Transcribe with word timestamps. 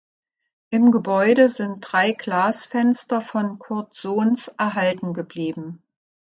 Im 0.71 0.89
Gebäude 0.91 1.47
sind 1.47 1.81
drei 1.81 2.13
Glasfenster 2.13 3.21
von 3.21 3.59
Kurt 3.59 3.93
Sohns 3.93 4.47
erhalten 4.47 5.13
geblieben. 5.13 5.83